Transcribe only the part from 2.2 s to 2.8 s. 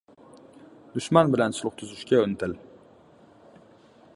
intil.